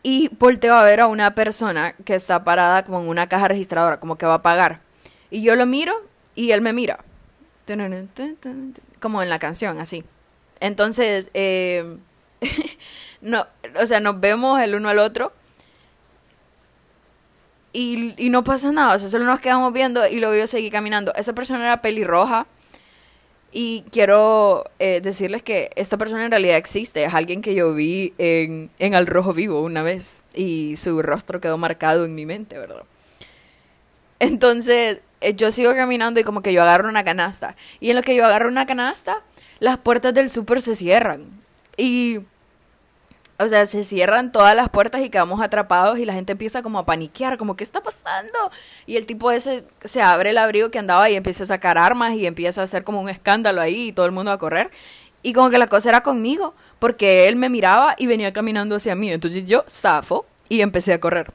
y 0.04 0.30
volteo 0.38 0.76
a 0.76 0.84
ver 0.84 1.00
a 1.00 1.08
una 1.08 1.34
persona 1.34 1.96
que 2.06 2.14
está 2.14 2.44
parada 2.44 2.84
como 2.84 3.00
en 3.00 3.08
una 3.08 3.28
caja 3.30 3.48
registradora, 3.48 4.00
como 4.00 4.18
que 4.18 4.26
va 4.26 4.36
a 4.36 4.42
pagar. 4.42 4.82
Y 5.32 5.42
yo 5.42 5.56
lo 5.56 5.66
miro 5.66 5.94
y 6.36 6.52
él 6.52 6.62
me 6.62 6.74
mira. 6.74 7.00
Como 9.00 9.24
en 9.24 9.30
la 9.30 9.40
canción, 9.40 9.80
así. 9.80 10.04
Entonces, 10.60 11.32
eh, 11.34 11.98
no, 13.22 13.48
o 13.82 13.86
sea, 13.86 14.02
nos 14.02 14.20
vemos 14.20 14.60
el 14.60 14.76
uno 14.76 14.90
al 14.90 15.00
otro 15.00 15.32
y, 17.72 18.14
y 18.24 18.30
no 18.30 18.44
pasa 18.44 18.72
nada, 18.72 18.96
o 18.96 19.00
sea, 19.00 19.10
solo 19.10 19.26
nos 19.26 19.40
quedamos 19.40 19.74
viendo 19.74 20.06
y 20.08 20.20
luego 20.20 20.36
yo 20.36 20.48
seguí 20.48 20.70
caminando. 20.70 21.14
Esa 21.16 21.34
persona 21.34 21.64
era 21.64 21.82
pelirroja 21.82 22.46
y 23.54 23.84
quiero 23.92 24.66
eh, 24.80 25.00
decirles 25.00 25.44
que 25.44 25.70
esta 25.76 25.98
persona 25.98 26.26
en 26.26 26.32
realidad 26.32 26.58
existe, 26.58 27.04
es 27.04 27.14
alguien 27.14 27.42
que 27.42 27.54
yo 27.54 27.74
vi 27.74 28.14
en, 28.18 28.72
en 28.80 28.96
Al 28.96 29.06
Rojo 29.06 29.32
Vivo 29.32 29.62
una 29.62 29.84
vez 29.84 30.24
y 30.34 30.76
su 30.76 31.02
rostro 31.04 31.40
quedó 31.40 31.58
marcado 31.60 32.04
en 32.04 32.16
mi 32.16 32.26
mente, 32.26 32.58
¿verdad? 32.58 32.84
Entonces, 34.20 35.02
eh, 35.22 35.36
yo 35.36 35.52
sigo 35.52 35.74
caminando 35.76 36.20
y 36.20 36.24
como 36.24 36.42
que 36.42 36.52
yo 36.52 36.64
agarro 36.64 36.90
una 36.90 37.04
canasta. 37.04 37.56
Y 37.80 37.92
en 37.92 37.96
lo 37.96 38.02
que 38.02 38.16
yo 38.16 38.26
agarro 38.26 38.50
una 38.50 38.66
canasta, 38.66 39.22
las 39.60 39.78
puertas 39.78 40.14
del 40.14 40.30
súper 40.30 40.62
se 40.62 40.76
cierran. 40.76 41.26
Y 41.78 42.22
o 43.40 43.48
sea, 43.48 43.66
se 43.66 43.84
cierran 43.84 44.32
todas 44.32 44.56
las 44.56 44.70
puertas 44.70 45.02
y 45.02 45.10
quedamos 45.10 45.42
atrapados 45.42 46.00
y 46.00 46.06
la 46.06 46.14
gente 46.14 46.34
empieza 46.34 46.62
como 46.62 46.80
a 46.80 46.86
paniquear, 46.86 47.38
como 47.38 47.56
¿qué 47.56 47.64
está 47.64 47.82
pasando? 47.82 48.52
Y 48.86 48.98
el 48.98 49.06
tipo 49.06 49.32
ese 49.32 49.66
se 49.84 50.02
abre 50.02 50.32
el 50.32 50.38
abrigo 50.38 50.70
que 50.70 50.80
andaba 50.80 51.10
y 51.10 51.16
empieza 51.16 51.44
a 51.44 51.48
sacar 51.48 51.78
armas 51.78 52.14
y 52.14 52.26
empieza 52.26 52.62
a 52.62 52.66
hacer 52.66 52.84
como 52.84 53.02
un 53.02 53.10
escándalo 53.10 53.62
ahí 53.62 53.88
y 53.88 53.92
todo 53.92 54.06
el 54.06 54.12
mundo 54.12 54.32
a 54.32 54.38
correr. 54.38 54.70
Y 55.24 55.34
como 55.34 55.50
que 55.50 55.58
la 55.58 55.68
cosa 55.68 55.90
era 55.90 56.04
conmigo, 56.04 56.54
porque 56.80 57.28
él 57.28 57.38
me 57.38 57.50
miraba 57.50 57.96
y 57.98 58.08
venía 58.08 58.34
caminando 58.34 58.76
hacia 58.76 58.94
mí. 58.94 59.12
Entonces 59.12 59.46
yo 59.46 59.64
zafo 59.70 60.26
y 60.50 60.62
empecé 60.62 60.94
a 60.94 61.00
correr. 61.00 61.32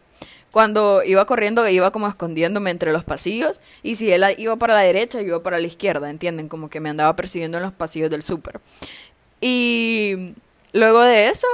Cuando 0.51 1.03
iba 1.05 1.25
corriendo, 1.27 1.67
iba 1.69 1.91
como 1.91 2.09
escondiéndome 2.09 2.71
entre 2.71 2.93
los 2.93 3.05
pasillos. 3.05 3.61
Y 3.83 3.97
si 3.97 4.13
él 4.13 4.25
iba 4.39 4.57
para 4.57 4.75
la 4.75 4.81
derecha, 4.81 5.21
yo 5.21 5.29
iba 5.29 5.43
para 5.43 5.59
la 5.59 5.67
izquierda, 5.67 6.11
¿entienden? 6.11 6.49
Como 6.49 6.71
que 6.71 6.81
me 6.81 6.91
andaba 6.91 7.17
persiguiendo 7.17 7.59
en 7.59 7.65
los 7.65 7.73
pasillos 7.73 8.11
del 8.11 8.23
súper. 8.23 8.61
Y 9.41 10.35
luego 10.73 11.03
de 11.03 11.29
eso, 11.29 11.47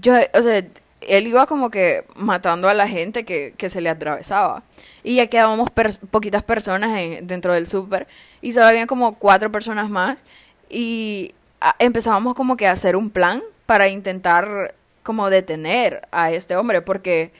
yo, 0.00 0.14
o 0.34 0.42
sea, 0.42 0.64
él 1.00 1.26
iba 1.26 1.46
como 1.46 1.70
que 1.70 2.04
matando 2.16 2.68
a 2.68 2.74
la 2.74 2.88
gente 2.88 3.24
que, 3.24 3.54
que 3.56 3.68
se 3.68 3.80
le 3.80 3.88
atravesaba. 3.88 4.62
Y 5.02 5.16
ya 5.16 5.26
quedábamos 5.28 5.70
poquitas 6.10 6.42
personas 6.42 6.98
en, 6.98 7.26
dentro 7.26 7.52
del 7.52 7.66
súper. 7.66 8.06
Y 8.40 8.52
solo 8.52 8.66
había 8.66 8.86
como 8.86 9.16
cuatro 9.16 9.50
personas 9.52 9.90
más. 9.90 10.24
Y 10.68 11.34
empezábamos 11.78 12.34
como 12.34 12.56
que 12.56 12.66
a 12.66 12.72
hacer 12.72 12.96
un 12.96 13.10
plan 13.10 13.42
para 13.66 13.88
intentar 13.88 14.74
como 15.02 15.30
detener 15.30 16.08
a 16.10 16.32
este 16.32 16.56
hombre. 16.56 16.82
Porque 16.82 17.32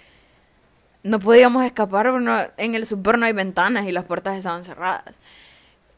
no 1.02 1.18
podíamos 1.18 1.64
escapar. 1.64 2.12
en 2.56 2.74
el 2.74 2.86
súper 2.86 3.18
no 3.18 3.26
hay 3.26 3.32
ventanas 3.32 3.86
y 3.86 3.92
las 3.92 4.04
puertas 4.04 4.36
estaban 4.36 4.64
cerradas. 4.64 5.16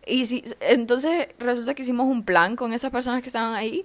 Y 0.06 0.24
si, 0.24 0.42
entonces 0.60 1.28
resulta 1.38 1.74
que 1.74 1.82
hicimos 1.82 2.06
un 2.06 2.24
plan 2.24 2.56
con 2.56 2.72
esas 2.72 2.90
personas 2.90 3.22
que 3.22 3.28
estaban 3.28 3.54
ahí 3.54 3.84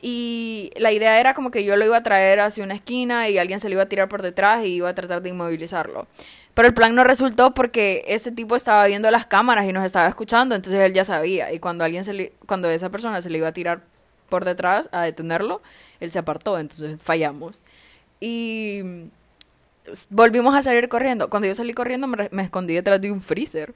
y 0.00 0.70
la 0.76 0.92
idea 0.92 1.18
era 1.18 1.34
como 1.34 1.50
que 1.50 1.64
yo 1.64 1.76
lo 1.76 1.84
iba 1.84 1.96
a 1.96 2.02
traer 2.02 2.40
hacia 2.40 2.62
una 2.62 2.74
esquina 2.74 3.28
y 3.28 3.38
alguien 3.38 3.58
se 3.58 3.68
lo 3.68 3.74
iba 3.74 3.82
a 3.82 3.88
tirar 3.88 4.08
por 4.08 4.22
detrás 4.22 4.64
y 4.64 4.76
iba 4.76 4.88
a 4.88 4.94
tratar 4.94 5.22
de 5.22 5.30
inmovilizarlo. 5.30 6.06
Pero 6.54 6.68
el 6.68 6.74
plan 6.74 6.94
no 6.94 7.04
resultó 7.04 7.54
porque 7.54 8.04
ese 8.08 8.32
tipo 8.32 8.56
estaba 8.56 8.86
viendo 8.86 9.10
las 9.10 9.26
cámaras 9.26 9.66
y 9.66 9.72
nos 9.72 9.84
estaba 9.84 10.08
escuchando, 10.08 10.54
entonces 10.54 10.80
él 10.80 10.92
ya 10.92 11.04
sabía. 11.04 11.52
Y 11.52 11.58
cuando 11.58 11.84
alguien 11.84 12.04
se 12.04 12.32
cuando 12.46 12.68
esa 12.70 12.90
persona 12.90 13.22
se 13.22 13.30
le 13.30 13.38
iba 13.38 13.48
a 13.48 13.52
tirar 13.52 13.82
por 14.28 14.44
detrás 14.44 14.88
a 14.92 15.02
detenerlo, 15.02 15.62
él 16.00 16.10
se 16.10 16.18
apartó, 16.18 16.58
entonces 16.58 17.00
fallamos. 17.02 17.60
Y 18.20 18.82
volvimos 20.10 20.54
a 20.54 20.62
salir 20.62 20.88
corriendo. 20.88 21.30
Cuando 21.30 21.48
yo 21.48 21.54
salí 21.54 21.72
corriendo 21.74 22.06
me, 22.06 22.42
escondí 22.42 22.74
detrás 22.74 23.00
de 23.00 23.10
un 23.10 23.20
freezer. 23.20 23.74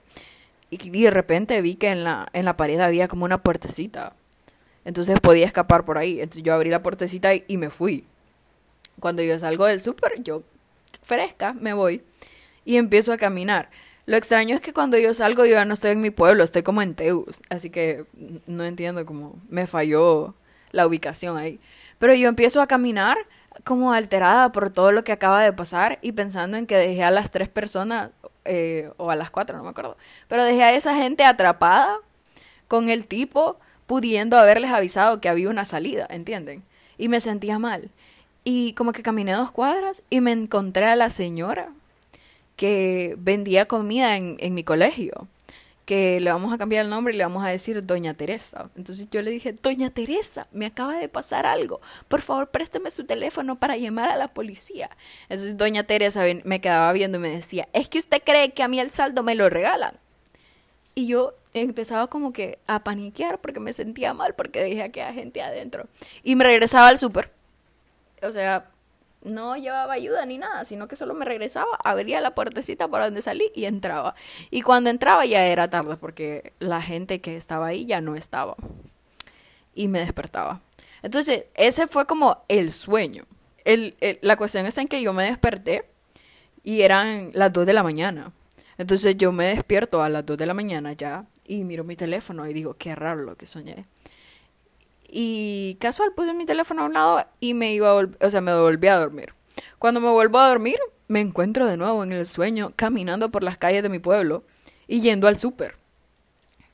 Y 0.70 0.90
de 0.90 1.10
repente 1.10 1.60
vi 1.62 1.74
que 1.74 1.90
en 1.90 2.04
la, 2.04 2.28
en 2.32 2.44
la 2.44 2.56
pared 2.56 2.80
había 2.80 3.08
como 3.08 3.24
una 3.24 3.42
puertecita. 3.42 4.14
Entonces 4.84 5.20
podía 5.20 5.46
escapar 5.46 5.84
por 5.84 5.98
ahí. 5.98 6.20
Entonces 6.20 6.42
yo 6.42 6.54
abrí 6.54 6.70
la 6.70 6.82
puertecita 6.82 7.30
y, 7.34 7.56
me 7.56 7.70
fui. 7.70 8.04
Cuando 9.00 9.22
yo 9.22 9.38
salgo 9.38 9.66
del 9.66 9.80
súper, 9.80 10.22
yo 10.22 10.42
fresca 11.02 11.52
me 11.54 11.72
voy 11.72 12.02
y 12.64 12.76
empiezo 12.76 13.12
a 13.12 13.16
caminar. 13.16 13.70
Lo 14.06 14.16
extraño 14.16 14.54
es 14.56 14.60
que 14.60 14.72
cuando 14.72 14.98
yo 14.98 15.14
salgo 15.14 15.44
yo 15.44 15.52
ya 15.52 15.64
no 15.64 15.74
estoy 15.74 15.92
en 15.92 16.00
mi 16.00 16.10
pueblo, 16.10 16.44
estoy 16.44 16.62
como 16.62 16.82
en 16.82 16.94
Teus. 16.94 17.40
Así 17.48 17.70
que 17.70 18.04
no 18.46 18.64
entiendo 18.64 19.06
cómo 19.06 19.38
me 19.48 19.66
falló 19.66 20.34
la 20.72 20.86
ubicación 20.86 21.36
ahí. 21.36 21.60
Pero 21.98 22.14
yo 22.14 22.28
empiezo 22.28 22.60
a 22.60 22.66
caminar 22.66 23.18
como 23.64 23.92
alterada 23.92 24.50
por 24.52 24.70
todo 24.70 24.92
lo 24.92 25.04
que 25.04 25.12
acaba 25.12 25.42
de 25.42 25.52
pasar 25.52 25.98
y 26.02 26.12
pensando 26.12 26.56
en 26.56 26.66
que 26.66 26.76
dejé 26.76 27.04
a 27.04 27.10
las 27.10 27.30
tres 27.30 27.48
personas, 27.48 28.10
eh, 28.44 28.90
o 28.96 29.10
a 29.10 29.16
las 29.16 29.30
cuatro, 29.30 29.56
no 29.56 29.64
me 29.64 29.70
acuerdo, 29.70 29.96
pero 30.26 30.44
dejé 30.44 30.64
a 30.64 30.72
esa 30.72 30.94
gente 30.96 31.24
atrapada 31.24 31.98
con 32.66 32.88
el 32.88 33.06
tipo 33.06 33.58
pudiendo 33.86 34.38
haberles 34.38 34.70
avisado 34.70 35.20
que 35.20 35.28
había 35.28 35.50
una 35.50 35.64
salida, 35.64 36.06
¿entienden? 36.10 36.62
Y 36.98 37.08
me 37.08 37.20
sentía 37.20 37.58
mal. 37.58 37.90
Y 38.44 38.72
como 38.74 38.92
que 38.92 39.02
caminé 39.02 39.32
dos 39.32 39.50
cuadras 39.50 40.02
y 40.10 40.20
me 40.20 40.32
encontré 40.32 40.86
a 40.86 40.96
la 40.96 41.10
señora 41.10 41.70
que 42.56 43.14
vendía 43.18 43.66
comida 43.66 44.16
en, 44.16 44.36
en 44.40 44.54
mi 44.54 44.64
colegio 44.64 45.28
que 45.84 46.20
le 46.20 46.32
vamos 46.32 46.52
a 46.52 46.58
cambiar 46.58 46.84
el 46.84 46.90
nombre 46.90 47.12
y 47.12 47.16
le 47.16 47.24
vamos 47.24 47.44
a 47.44 47.48
decir 47.48 47.84
Doña 47.84 48.14
Teresa. 48.14 48.70
Entonces 48.76 49.08
yo 49.10 49.20
le 49.22 49.30
dije, 49.30 49.52
Doña 49.52 49.90
Teresa, 49.90 50.46
me 50.52 50.66
acaba 50.66 50.94
de 50.94 51.08
pasar 51.08 51.46
algo. 51.46 51.80
Por 52.08 52.20
favor, 52.22 52.50
présteme 52.50 52.90
su 52.90 53.04
teléfono 53.04 53.58
para 53.58 53.76
llamar 53.76 54.10
a 54.10 54.16
la 54.16 54.28
policía. 54.28 54.90
Entonces 55.28 55.56
Doña 55.56 55.84
Teresa 55.84 56.22
me 56.44 56.60
quedaba 56.60 56.92
viendo 56.92 57.18
y 57.18 57.20
me 57.20 57.30
decía, 57.30 57.68
es 57.72 57.88
que 57.88 57.98
usted 57.98 58.22
cree 58.24 58.52
que 58.52 58.62
a 58.62 58.68
mí 58.68 58.78
el 58.78 58.90
saldo 58.90 59.22
me 59.22 59.34
lo 59.34 59.50
regalan. 59.50 59.96
Y 60.94 61.06
yo 61.06 61.34
empezaba 61.54 62.06
como 62.08 62.32
que 62.32 62.58
a 62.66 62.84
paniquear 62.84 63.40
porque 63.40 63.60
me 63.60 63.72
sentía 63.72 64.14
mal 64.14 64.34
porque 64.34 64.62
dejé 64.62 64.82
a 64.82 64.86
aquella 64.86 65.12
gente 65.12 65.42
adentro. 65.42 65.86
Y 66.22 66.36
me 66.36 66.44
regresaba 66.44 66.88
al 66.88 66.98
súper. 66.98 67.30
O 68.22 68.32
sea, 68.32 68.70
no 69.22 69.56
llevaba 69.56 69.94
ayuda 69.94 70.26
ni 70.26 70.38
nada, 70.38 70.64
sino 70.64 70.88
que 70.88 70.96
solo 70.96 71.14
me 71.14 71.24
regresaba, 71.24 71.70
abría 71.84 72.20
la 72.20 72.34
puertecita 72.34 72.88
por 72.88 73.00
donde 73.02 73.22
salí 73.22 73.50
y 73.54 73.66
entraba. 73.66 74.14
Y 74.50 74.62
cuando 74.62 74.90
entraba 74.90 75.24
ya 75.24 75.44
era 75.46 75.70
tarde 75.70 75.96
porque 75.96 76.52
la 76.58 76.82
gente 76.82 77.20
que 77.20 77.36
estaba 77.36 77.68
ahí 77.68 77.86
ya 77.86 78.00
no 78.00 78.14
estaba. 78.16 78.56
Y 79.74 79.88
me 79.88 80.00
despertaba. 80.00 80.60
Entonces, 81.02 81.46
ese 81.54 81.86
fue 81.86 82.06
como 82.06 82.44
el 82.48 82.70
sueño. 82.70 83.24
El, 83.64 83.96
la 84.22 84.36
cuestión 84.36 84.66
está 84.66 84.80
en 84.80 84.88
que 84.88 85.02
yo 85.02 85.12
me 85.12 85.24
desperté 85.24 85.84
y 86.64 86.82
eran 86.82 87.30
las 87.32 87.52
2 87.52 87.66
de 87.66 87.72
la 87.72 87.82
mañana. 87.82 88.32
Entonces 88.82 89.16
yo 89.16 89.30
me 89.30 89.46
despierto 89.46 90.02
a 90.02 90.08
las 90.08 90.26
2 90.26 90.36
de 90.36 90.44
la 90.44 90.54
mañana 90.54 90.92
ya 90.92 91.24
y 91.46 91.62
miro 91.62 91.84
mi 91.84 91.94
teléfono 91.94 92.48
y 92.48 92.52
digo, 92.52 92.74
qué 92.76 92.96
raro 92.96 93.22
lo 93.22 93.36
que 93.36 93.46
soñé. 93.46 93.86
Y 95.08 95.76
casual 95.78 96.14
puse 96.16 96.34
mi 96.34 96.46
teléfono 96.46 96.82
a 96.82 96.86
un 96.86 96.94
lado 96.94 97.24
y 97.38 97.54
me 97.54 97.72
iba 97.72 97.92
a 97.92 97.94
o 97.94 98.30
sea, 98.30 98.40
me 98.40 98.52
volví 98.58 98.88
a 98.88 98.96
dormir. 98.96 99.34
Cuando 99.78 100.00
me 100.00 100.10
vuelvo 100.10 100.40
a 100.40 100.48
dormir, 100.48 100.78
me 101.06 101.20
encuentro 101.20 101.68
de 101.68 101.76
nuevo 101.76 102.02
en 102.02 102.10
el 102.10 102.26
sueño 102.26 102.72
caminando 102.74 103.30
por 103.30 103.44
las 103.44 103.56
calles 103.56 103.84
de 103.84 103.88
mi 103.88 104.00
pueblo 104.00 104.42
y 104.88 105.00
yendo 105.00 105.28
al 105.28 105.38
súper. 105.38 105.76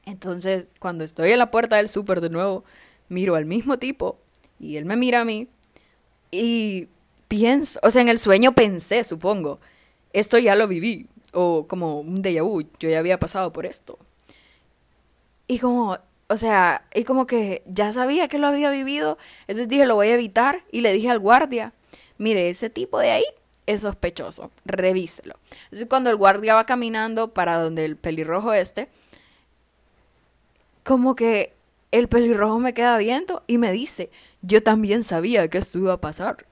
Entonces, 0.07 0.71
cuando 0.79 1.05
estoy 1.05 1.33
en 1.33 1.39
la 1.39 1.51
puerta 1.51 1.77
del 1.77 1.91
súper 1.91 2.23
de 2.23 2.31
nuevo, 2.31 2.65
miro 3.11 3.35
al 3.35 3.45
mismo 3.45 3.79
tipo 3.79 4.19
y 4.59 4.77
él 4.77 4.87
me 4.87 4.97
mira 4.97 5.21
a 5.21 5.25
mí 5.27 5.47
y 6.31 6.89
pienso, 7.29 7.79
o 7.83 7.91
sea, 7.91 8.01
en 8.01 8.09
el 8.09 8.19
sueño 8.19 8.55
pensé, 8.55 9.05
supongo, 9.05 9.61
esto 10.15 10.39
ya 10.39 10.55
lo 10.55 10.67
viví, 10.67 11.07
o 11.33 11.67
como 11.67 12.01
un 12.01 12.23
déjà 12.23 12.43
vu, 12.43 12.63
yo 12.79 12.89
ya 12.89 12.99
había 12.99 13.19
pasado 13.19 13.53
por 13.53 13.67
esto. 13.67 13.99
Y 15.47 15.59
como, 15.59 15.99
o 16.29 16.37
sea, 16.37 16.87
y 16.95 17.05
como 17.05 17.27
que 17.27 17.63
ya 17.67 17.93
sabía 17.93 18.29
que 18.29 18.39
lo 18.39 18.47
había 18.47 18.71
vivido, 18.71 19.19
entonces 19.43 19.69
dije, 19.69 19.87
lo 19.87 19.95
voy 19.95 20.09
a 20.09 20.15
evitar 20.15 20.65
y 20.71 20.81
le 20.83 20.93
dije 20.93 21.11
al 21.11 21.19
guardia, 21.19 21.73
mire, 22.19 22.51
ese 22.51 22.71
tipo 22.71 22.99
de 22.99 23.11
ahí 23.11 23.25
es 23.67 23.83
sospechoso, 23.83 24.51
revíselo. 24.65 25.37
Entonces 25.65 25.89
cuando 25.89 26.11
el 26.11 26.17
guardia 26.17 26.55
va 26.55 26.67
caminando 26.67 27.33
para 27.33 27.59
donde 27.59 27.85
el 27.85 27.97
pelirrojo 27.97 28.53
este, 28.53 28.89
como 30.85 31.15
que 31.15 31.55
el 31.91 32.09
pelirrojo 32.09 32.59
me 32.59 32.75
queda 32.75 32.97
viendo 32.99 33.43
y 33.47 33.59
me 33.59 33.73
dice, 33.73 34.11
yo 34.43 34.63
también 34.63 35.05
sabía 35.05 35.49
que 35.49 35.59
esto 35.59 35.79
iba 35.79 35.93
a 35.93 36.01
pasar. 36.01 36.47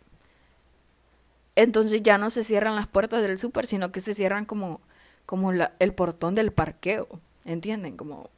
Entonces 1.56 2.02
ya 2.02 2.18
no 2.18 2.30
se 2.30 2.44
cierran 2.44 2.76
las 2.76 2.86
puertas 2.86 3.22
del 3.22 3.38
súper, 3.38 3.66
sino 3.66 3.90
que 3.90 4.00
se 4.00 4.14
cierran 4.14 4.44
como, 4.44 4.80
como 5.26 5.52
el 5.52 5.94
portón 5.94 6.34
del 6.34 6.52
parqueo, 6.52 7.08
¿entienden? 7.44 7.96
Como 7.96 8.30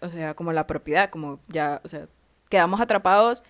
o 0.00 0.08
sea, 0.08 0.34
como 0.34 0.52
la 0.52 0.66
propiedad, 0.66 1.10
como 1.10 1.40
ya, 1.48 1.80
o 1.84 1.88
sea, 1.88 2.06
quedamos 2.48 2.80
atrapados 2.80 3.44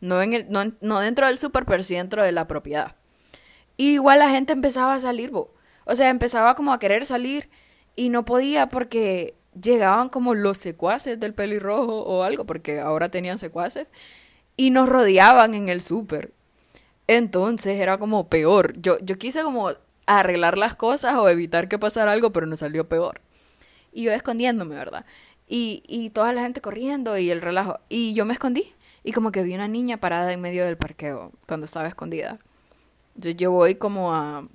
no, 0.00 0.22
en 0.22 0.32
el, 0.32 0.50
no, 0.50 0.62
no 0.80 1.00
dentro 1.00 1.26
del 1.26 1.38
súper, 1.38 1.64
pero 1.66 1.84
sí 1.84 1.94
dentro 1.94 2.22
de 2.22 2.32
la 2.32 2.46
propiedad. 2.46 2.96
Y 3.76 3.92
igual 3.92 4.18
la 4.18 4.30
gente 4.30 4.52
empezaba 4.52 4.94
a 4.94 5.00
salir, 5.00 5.32
o 5.34 5.94
sea, 5.94 6.08
empezaba 6.08 6.54
como 6.54 6.72
a 6.72 6.78
querer 6.78 7.04
salir 7.04 7.50
y 7.96 8.08
no 8.08 8.24
podía 8.24 8.68
porque 8.68 9.34
llegaban 9.60 10.08
como 10.08 10.34
los 10.34 10.58
secuaces 10.58 11.18
del 11.20 11.34
pelirrojo 11.34 12.02
o 12.02 12.22
algo, 12.22 12.46
porque 12.46 12.80
ahora 12.80 13.10
tenían 13.10 13.38
secuaces, 13.38 13.90
y 14.56 14.70
nos 14.70 14.88
rodeaban 14.88 15.54
en 15.54 15.68
el 15.68 15.80
súper. 15.80 16.32
Entonces 17.10 17.80
era 17.80 17.98
como 17.98 18.28
peor. 18.28 18.80
Yo, 18.80 19.00
yo 19.00 19.18
quise 19.18 19.42
como 19.42 19.72
arreglar 20.06 20.56
las 20.56 20.76
cosas 20.76 21.16
o 21.16 21.28
evitar 21.28 21.68
que 21.68 21.76
pasara 21.76 22.12
algo, 22.12 22.30
pero 22.30 22.46
nos 22.46 22.60
salió 22.60 22.88
peor. 22.88 23.20
Y 23.92 24.04
yo 24.04 24.12
escondiéndome, 24.12 24.76
¿verdad? 24.76 25.04
Y, 25.48 25.82
y 25.88 26.10
toda 26.10 26.32
la 26.32 26.42
gente 26.42 26.60
corriendo 26.60 27.18
y 27.18 27.32
el 27.32 27.40
relajo. 27.40 27.80
Y 27.88 28.14
yo 28.14 28.24
me 28.26 28.32
escondí. 28.32 28.72
Y 29.02 29.10
como 29.10 29.32
que 29.32 29.42
vi 29.42 29.56
una 29.56 29.66
niña 29.66 29.96
parada 29.96 30.32
en 30.32 30.40
medio 30.40 30.64
del 30.64 30.76
parqueo 30.76 31.32
cuando 31.48 31.64
estaba 31.64 31.88
escondida. 31.88 32.38
Entonces 33.16 33.36
yo 33.36 33.50
voy 33.50 33.74
como 33.74 34.14
a, 34.14 34.46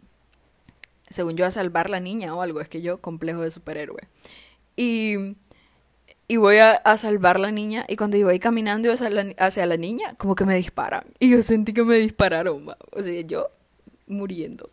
según 1.10 1.36
yo, 1.36 1.46
a 1.46 1.52
salvar 1.52 1.90
la 1.90 2.00
niña 2.00 2.34
o 2.34 2.42
algo. 2.42 2.62
Es 2.62 2.70
que 2.70 2.82
yo, 2.82 3.02
complejo 3.02 3.42
de 3.42 3.52
superhéroe. 3.52 4.08
Y, 4.78 5.36
y 6.28 6.38
voy 6.38 6.58
a, 6.58 6.72
a 6.72 6.98
salvar 6.98 7.40
la 7.40 7.52
niña. 7.52 7.86
Y 7.88 7.96
cuando 7.98 8.18
yo 8.18 8.26
voy 8.28 8.40
caminando 8.40 8.92
hacia 8.92 9.10
la, 9.10 9.34
hacia 9.38 9.66
la 9.66 9.78
niña, 9.78 10.16
como 10.18 10.36
que 10.36 10.46
me 10.46 10.56
disparan. 10.56 11.04
Y 11.20 11.30
yo 11.32 11.42
sentí 11.44 11.74
que 11.74 11.84
me 11.84 11.98
dispararon. 11.98 12.68
O 12.92 13.04
sea, 13.04 13.22
yo 13.22 13.50
muriendo. 14.08 14.70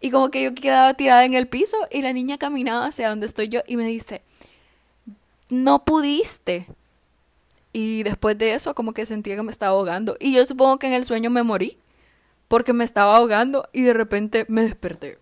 Y 0.00 0.10
como 0.10 0.30
que 0.30 0.42
yo 0.42 0.54
quedaba 0.54 0.94
tirada 0.94 1.24
en 1.24 1.34
el 1.34 1.48
piso 1.48 1.76
y 1.90 2.02
la 2.02 2.12
niña 2.12 2.38
caminaba 2.38 2.86
hacia 2.86 3.08
donde 3.08 3.26
estoy 3.26 3.48
yo 3.48 3.62
y 3.66 3.76
me 3.76 3.86
dice, 3.86 4.22
no 5.48 5.84
pudiste. 5.84 6.66
y 7.72 8.04
después 8.04 8.38
de 8.38 8.54
eso 8.54 8.74
como 8.74 8.92
que 8.94 9.04
sentía 9.06 9.36
que 9.36 9.42
me 9.42 9.50
estaba 9.50 9.72
ahogando. 9.72 10.16
Y 10.20 10.32
yo 10.34 10.44
supongo 10.44 10.78
que 10.78 10.86
en 10.86 10.92
el 10.94 11.04
sueño 11.04 11.30
me 11.30 11.42
morí 11.42 11.78
porque 12.48 12.72
me 12.72 12.84
estaba 12.84 13.16
ahogando 13.16 13.68
y 13.72 13.82
de 13.82 13.94
repente 13.94 14.46
me 14.48 14.62
desperté. 14.62 15.18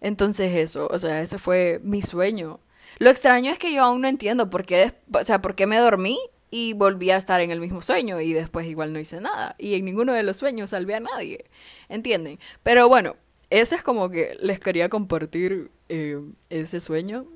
Entonces 0.00 0.54
eso, 0.56 0.88
o 0.90 0.98
sea, 0.98 1.20
ese 1.22 1.38
fue 1.38 1.80
mi 1.82 2.02
sueño. 2.02 2.60
Lo 2.98 3.10
extraño 3.10 3.52
es 3.52 3.58
que 3.58 3.72
yo 3.72 3.84
aún 3.84 4.02
no 4.02 4.08
entiendo 4.08 4.50
por 4.50 4.64
qué, 4.66 4.92
o 5.12 5.24
sea, 5.24 5.40
por 5.40 5.54
qué 5.54 5.66
me 5.66 5.78
dormí 5.78 6.18
y 6.50 6.72
volví 6.72 7.10
a 7.10 7.16
estar 7.16 7.40
en 7.40 7.50
el 7.50 7.60
mismo 7.60 7.80
sueño 7.80 8.20
y 8.20 8.32
después 8.32 8.66
igual 8.66 8.92
no 8.92 8.98
hice 8.98 9.20
nada. 9.20 9.54
Y 9.58 9.74
en 9.74 9.84
ninguno 9.84 10.12
de 10.12 10.22
los 10.22 10.36
sueños 10.36 10.70
salvé 10.70 10.96
a 10.96 11.00
nadie. 11.00 11.44
¿Entienden? 11.88 12.38
Pero 12.62 12.88
bueno, 12.88 13.16
ese 13.50 13.76
es 13.76 13.82
como 13.82 14.10
que 14.10 14.36
les 14.40 14.60
quería 14.60 14.88
compartir 14.88 15.70
eh, 15.88 16.20
ese 16.50 16.80
sueño. 16.80 17.26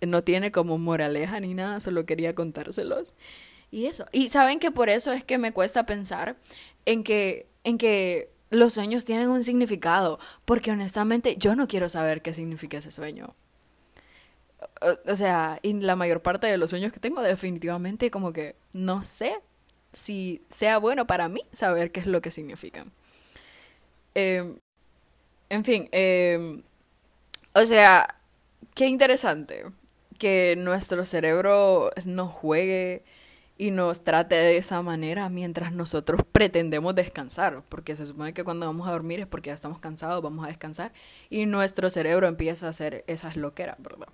No 0.00 0.22
tiene 0.22 0.52
como 0.52 0.76
moraleja 0.76 1.40
ni 1.40 1.54
nada, 1.54 1.80
solo 1.80 2.04
quería 2.04 2.34
contárselos. 2.34 3.14
Y 3.70 3.86
eso. 3.86 4.06
Y 4.12 4.28
saben 4.28 4.58
que 4.58 4.70
por 4.70 4.90
eso 4.90 5.12
es 5.12 5.24
que 5.24 5.38
me 5.38 5.52
cuesta 5.52 5.86
pensar 5.86 6.36
en 6.84 7.02
que, 7.02 7.48
en 7.64 7.78
que 7.78 8.30
los 8.50 8.74
sueños 8.74 9.04
tienen 9.06 9.30
un 9.30 9.42
significado. 9.42 10.18
Porque 10.44 10.70
honestamente 10.70 11.36
yo 11.38 11.56
no 11.56 11.66
quiero 11.66 11.88
saber 11.88 12.20
qué 12.20 12.34
significa 12.34 12.78
ese 12.78 12.90
sueño 12.90 13.34
o 15.06 15.16
sea, 15.16 15.58
y 15.62 15.72
la 15.74 15.96
mayor 15.96 16.22
parte 16.22 16.46
de 16.46 16.56
los 16.58 16.70
sueños 16.70 16.92
que 16.92 17.00
tengo 17.00 17.22
definitivamente 17.22 18.10
como 18.10 18.32
que 18.32 18.56
no 18.72 19.04
sé 19.04 19.36
si 19.92 20.42
sea 20.48 20.78
bueno 20.78 21.06
para 21.06 21.28
mí 21.28 21.42
saber 21.52 21.92
qué 21.92 22.00
es 22.00 22.06
lo 22.06 22.20
que 22.20 22.30
significan. 22.30 22.92
Em, 24.14 24.58
en 25.50 25.64
fin, 25.64 25.88
em, 25.92 26.62
o 27.54 27.66
sea, 27.66 28.16
qué 28.74 28.86
interesante 28.86 29.64
que 30.18 30.56
nuestro 30.56 31.04
cerebro 31.04 31.90
nos 32.04 32.32
juegue 32.32 33.04
y 33.56 33.70
nos 33.70 34.02
trate 34.02 34.34
de 34.34 34.56
esa 34.56 34.82
manera 34.82 35.28
mientras 35.28 35.72
nosotros 35.72 36.22
pretendemos 36.32 36.94
descansar, 36.94 37.62
porque 37.68 37.96
se 37.96 38.06
supone 38.06 38.34
que 38.34 38.44
cuando 38.44 38.66
vamos 38.66 38.88
a 38.88 38.92
dormir 38.92 39.20
es 39.20 39.26
porque 39.26 39.48
ya 39.48 39.54
estamos 39.54 39.78
cansados, 39.78 40.22
vamos 40.22 40.44
a 40.44 40.48
descansar 40.48 40.92
y 41.30 41.46
nuestro 41.46 41.90
cerebro 41.90 42.26
empieza 42.26 42.66
a 42.66 42.70
hacer 42.70 43.04
esas 43.06 43.36
loqueras, 43.36 43.76
¿verdad? 43.78 44.08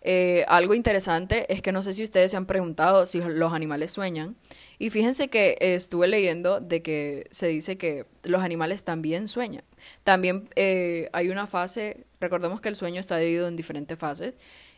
Eh, 0.00 0.44
algo 0.48 0.74
interesante 0.74 1.52
es 1.52 1.60
que 1.60 1.72
no 1.72 1.82
sé 1.82 1.92
si 1.92 2.04
ustedes 2.04 2.30
se 2.30 2.36
han 2.36 2.46
preguntado 2.46 3.06
si 3.06 3.20
los 3.20 3.52
animales 3.52 3.90
sueñan. 3.90 4.36
Y 4.78 4.90
fíjense 4.90 5.28
que 5.28 5.56
estuve 5.60 6.08
leyendo 6.08 6.60
de 6.60 6.82
que 6.82 7.26
se 7.30 7.48
dice 7.48 7.76
que 7.76 8.06
los 8.22 8.42
animales 8.42 8.84
también 8.84 9.28
sueñan. 9.28 9.64
También 10.04 10.48
eh, 10.56 11.08
hay 11.12 11.30
una 11.30 11.46
fase, 11.46 12.06
recordemos 12.20 12.60
que 12.60 12.68
el 12.68 12.76
sueño 12.76 13.00
está 13.00 13.16
dividido 13.18 13.48
en 13.48 13.56
diferentes 13.56 13.98
fases. 13.98 14.34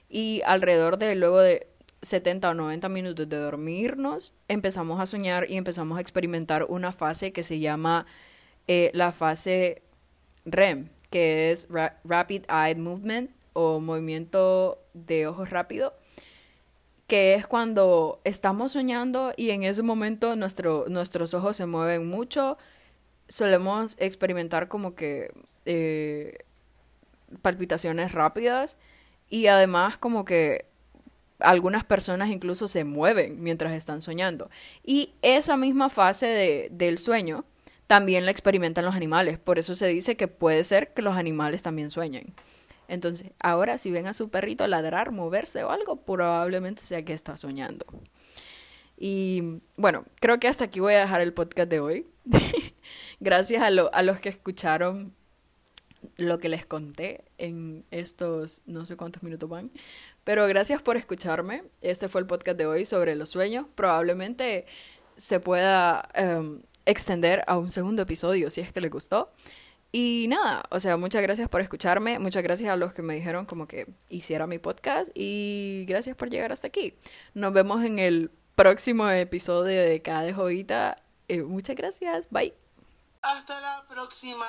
Y 0.08 0.42
alrededor 0.44 0.98
de 0.98 1.14
luego 1.14 1.40
de 1.40 1.68
70 2.02 2.50
o 2.50 2.54
90 2.54 2.88
minutos 2.88 3.28
de 3.28 3.36
dormirnos, 3.36 4.32
empezamos 4.48 5.00
a 5.00 5.06
soñar 5.06 5.46
y 5.50 5.56
empezamos 5.56 5.98
a 5.98 6.00
experimentar 6.00 6.64
una 6.64 6.92
fase 6.92 7.32
que 7.32 7.42
se 7.42 7.60
llama 7.60 8.06
eh, 8.68 8.90
la 8.94 9.12
fase 9.12 9.82
REM, 10.44 10.88
que 11.10 11.52
es 11.52 11.68
Rapid 12.04 12.44
Eye 12.48 12.76
Movement 12.76 13.30
o 13.52 13.80
movimiento 13.80 14.78
de 15.06 15.26
ojos 15.26 15.50
rápido, 15.50 15.94
que 17.06 17.34
es 17.34 17.46
cuando 17.46 18.20
estamos 18.24 18.72
soñando 18.72 19.32
y 19.36 19.50
en 19.50 19.64
ese 19.64 19.82
momento 19.82 20.36
nuestro, 20.36 20.86
nuestros 20.88 21.34
ojos 21.34 21.56
se 21.56 21.66
mueven 21.66 22.08
mucho, 22.08 22.56
solemos 23.28 23.96
experimentar 23.98 24.68
como 24.68 24.94
que 24.94 25.32
eh, 25.64 26.38
palpitaciones 27.42 28.12
rápidas 28.12 28.76
y 29.28 29.46
además 29.46 29.96
como 29.96 30.24
que 30.24 30.66
algunas 31.40 31.84
personas 31.84 32.28
incluso 32.28 32.68
se 32.68 32.84
mueven 32.84 33.42
mientras 33.42 33.72
están 33.72 34.02
soñando. 34.02 34.50
Y 34.84 35.14
esa 35.22 35.56
misma 35.56 35.88
fase 35.88 36.26
de, 36.26 36.68
del 36.70 36.98
sueño 36.98 37.44
también 37.86 38.24
la 38.24 38.30
experimentan 38.30 38.84
los 38.84 38.94
animales, 38.94 39.38
por 39.38 39.58
eso 39.58 39.74
se 39.74 39.88
dice 39.88 40.16
que 40.16 40.28
puede 40.28 40.62
ser 40.62 40.92
que 40.92 41.02
los 41.02 41.16
animales 41.16 41.64
también 41.64 41.90
sueñen. 41.90 42.34
Entonces, 42.90 43.30
ahora 43.38 43.78
si 43.78 43.92
ven 43.92 44.08
a 44.08 44.12
su 44.12 44.30
perrito 44.30 44.66
ladrar, 44.66 45.12
moverse 45.12 45.62
o 45.62 45.70
algo, 45.70 46.04
probablemente 46.04 46.82
sea 46.82 47.04
que 47.04 47.12
está 47.12 47.36
soñando. 47.36 47.86
Y 48.98 49.60
bueno, 49.76 50.04
creo 50.20 50.40
que 50.40 50.48
hasta 50.48 50.64
aquí 50.64 50.80
voy 50.80 50.94
a 50.94 51.00
dejar 51.00 51.20
el 51.20 51.32
podcast 51.32 51.70
de 51.70 51.78
hoy. 51.78 52.06
Gracias 53.20 53.62
a, 53.62 53.70
los 53.70 54.20
que 54.20 54.28
escucharon 54.28 55.14
lo 56.16 56.40
que 56.40 56.48
les 56.48 56.66
conté 56.66 57.24
en 57.38 57.84
estos 57.92 58.62
no 58.66 58.84
sé 58.84 58.96
cuántos 58.96 59.22
minutos 59.22 59.48
van. 59.48 59.70
Pero 60.24 60.46
gracias 60.46 60.82
por 60.82 60.96
escucharme. 60.96 61.62
Este 61.80 62.08
fue 62.08 62.20
el 62.20 62.26
podcast 62.26 62.58
de 62.58 62.66
hoy 62.66 62.84
sobre 62.84 63.14
los 63.14 63.30
sueños. 63.30 63.66
Probablemente 63.74 64.66
se 65.16 65.38
pueda 65.40 66.08
em, 66.14 66.62
extender 66.86 67.44
a 67.46 67.56
un 67.56 67.70
segundo 67.70 68.02
episodio 68.02 68.50
si 68.50 68.60
es 68.60 68.72
que 68.72 68.80
les 68.80 68.90
gustó. 68.90 69.30
Y 69.92 70.26
nada, 70.28 70.62
o 70.70 70.78
sea, 70.78 70.96
muchas 70.96 71.20
gracias 71.22 71.48
por 71.48 71.60
escucharme, 71.60 72.18
muchas 72.20 72.44
gracias 72.44 72.70
a 72.70 72.76
los 72.76 72.94
que 72.94 73.02
me 73.02 73.14
dijeron 73.14 73.44
como 73.44 73.66
que 73.66 73.88
hiciera 74.08 74.46
mi 74.46 74.58
podcast 74.58 75.10
y 75.14 75.84
gracias 75.88 76.16
por 76.16 76.30
llegar 76.30 76.52
hasta 76.52 76.68
aquí. 76.68 76.94
Nos 77.34 77.52
vemos 77.52 77.84
en 77.84 77.98
el 77.98 78.30
próximo 78.54 79.08
episodio 79.10 79.82
de 79.82 80.00
Cada 80.00 80.22
de 80.22 80.32
Jovita. 80.32 80.96
Eh, 81.26 81.42
muchas 81.42 81.74
gracias, 81.74 82.28
bye. 82.30 82.54
Hasta 83.22 83.60
la 83.60 83.84
próxima. 83.88 84.46